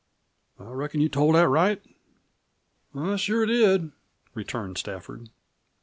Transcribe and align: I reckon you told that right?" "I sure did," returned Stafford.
I 0.57 0.63
reckon 0.71 0.99
you 0.99 1.09
told 1.09 1.35
that 1.35 1.47
right?" 1.47 1.79
"I 2.95 3.17
sure 3.17 3.45
did," 3.45 3.91
returned 4.33 4.79
Stafford. 4.79 5.29